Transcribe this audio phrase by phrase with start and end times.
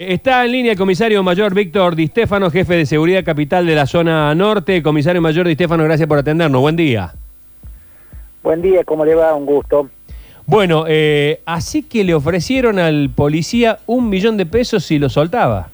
[0.00, 3.84] Está en línea el comisario mayor Víctor Di Stefano, jefe de seguridad capital de la
[3.84, 4.80] zona norte.
[4.80, 6.60] Comisario mayor Di Stefano, gracias por atendernos.
[6.60, 7.14] Buen día.
[8.44, 9.34] Buen día, ¿cómo le va?
[9.34, 9.90] Un gusto.
[10.46, 15.70] Bueno, eh, así que le ofrecieron al policía un millón de pesos si lo soltaba.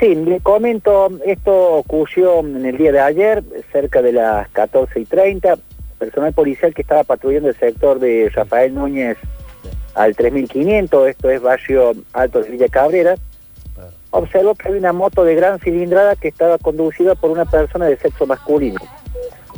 [0.00, 5.04] Sí, le comento, esto ocurrió en el día de ayer, cerca de las 14 y
[5.04, 5.58] 30.
[5.96, 9.16] Personal policial que estaba patrullando el sector de Rafael Núñez
[9.94, 13.16] al 3500, esto es barrio Alto de Villa Cabrera,
[14.10, 17.96] observó que había una moto de gran cilindrada que estaba conducida por una persona de
[17.96, 18.80] sexo masculino.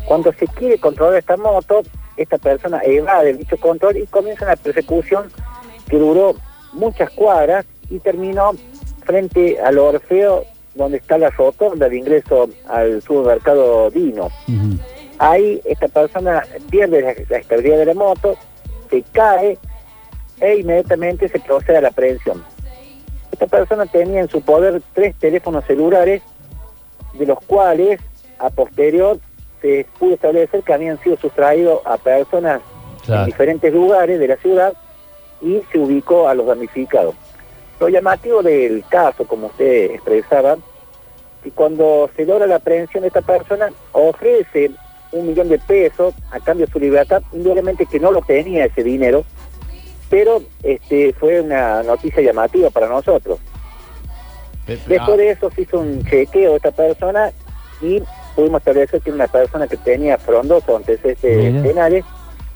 [0.06, 1.82] Cuando se quiere controlar esta moto,
[2.16, 5.24] esta persona evade dicho control y comienza una persecución
[5.88, 6.34] que duró
[6.72, 8.52] muchas cuadras y terminó
[9.04, 10.44] frente al Orfeo,
[10.74, 14.28] donde está la rotonda de ingreso al supermercado Dino.
[15.18, 18.36] Ahí esta persona pierde la, la estabilidad de la moto,
[18.90, 19.58] se cae,
[20.42, 22.42] e inmediatamente se procede a la aprehensión.
[23.30, 26.20] Esta persona tenía en su poder tres teléfonos celulares,
[27.14, 28.00] de los cuales
[28.38, 29.18] a posterior
[29.60, 32.60] se pudo establecer que habían sido sustraídos a personas
[33.06, 33.22] Claro.
[33.22, 34.74] en diferentes lugares de la ciudad
[35.40, 37.14] y se ubicó a los damnificados.
[37.80, 40.56] Lo llamativo del caso, como usted expresaba,
[41.42, 44.70] que cuando se logra la aprehensión de esta persona, ofrece
[45.10, 48.84] un millón de pesos a cambio de su libertad, indudablemente que no lo tenía ese
[48.84, 49.24] dinero,
[50.12, 53.38] pero este fue una noticia llamativa para nosotros.
[54.66, 57.32] Después de eso se hizo un chequeo de esta persona
[57.80, 58.02] y
[58.36, 62.04] pudimos establecer que era una persona que tenía frondosos antecedentes penales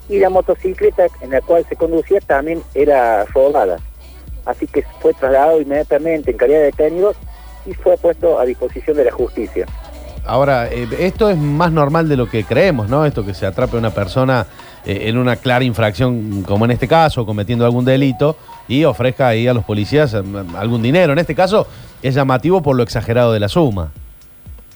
[0.07, 3.77] y la motocicleta en la cual se conducía también era robada.
[4.45, 7.15] Así que fue trasladado inmediatamente en calidad de detenido
[7.65, 9.65] y fue puesto a disposición de la justicia.
[10.27, 13.03] Ahora, eh, esto es más normal de lo que creemos, ¿no?
[13.03, 14.45] Esto que se atrape a una persona
[14.85, 18.35] eh, en una clara infracción, como en este caso, cometiendo algún delito,
[18.67, 20.21] y ofrezca ahí a los policías eh,
[20.57, 21.13] algún dinero.
[21.13, 21.67] En este caso,
[22.01, 23.91] es llamativo por lo exagerado de la suma.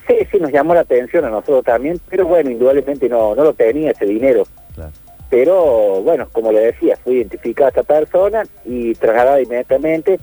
[0.07, 3.53] Sí, sí, nos llamó la atención a nosotros también, pero bueno, indudablemente no, no lo
[3.53, 4.43] tenía ese dinero.
[4.75, 4.91] Claro.
[5.29, 10.19] Pero bueno, como le decía, fue identificada esta persona y trasladada inmediatamente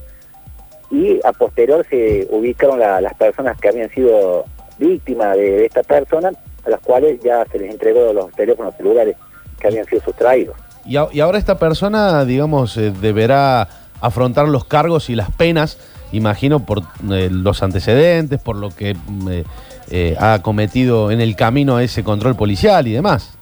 [0.91, 4.45] y a posterior se ubicaron la- las personas que habían sido
[4.79, 6.31] víctimas de, de esta persona,
[6.65, 9.17] a las cuales ya se les entregó los teléfonos celulares
[9.61, 10.57] que habían sido sustraídos.
[10.85, 13.69] Y, a- y ahora esta persona, digamos, eh, deberá
[14.01, 15.79] afrontar los cargos y las penas,
[16.13, 19.45] imagino, por eh, los antecedentes, por lo que mm, eh,
[19.91, 23.35] eh, ha cometido en el camino a ese control policial y demás.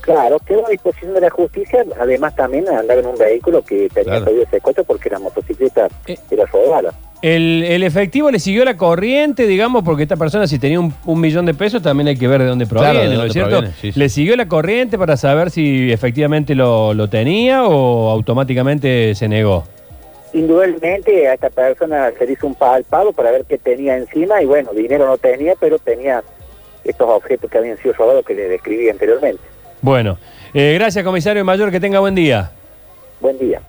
[0.00, 4.10] Claro, quedó a disposición de la justicia, además también andaba en un vehículo que tenía
[4.18, 4.24] Claro.
[4.26, 5.88] pedido secuestro porque la motocicleta
[6.30, 6.92] era robada.
[7.26, 11.20] El, el efectivo le siguió la corriente, digamos, porque esta persona si tenía un, un
[11.20, 13.50] millón de pesos también hay que ver de dónde Claro, proviene, de ¿no es cierto?
[13.50, 13.98] proviene, sí, sí.
[13.98, 19.64] ¿Le siguió la corriente para saber si efectivamente lo, lo tenía o automáticamente se negó?
[20.34, 24.44] Indudablemente a esta persona se le hizo un palpado para ver qué tenía encima y
[24.44, 26.22] bueno, dinero no tenía, pero tenía
[26.84, 29.40] estos objetos que habían sido robados que le describí anteriormente.
[29.80, 30.18] Bueno,
[30.52, 32.50] eh, gracias comisario mayor, que tenga buen día.
[33.18, 33.62] Buen día.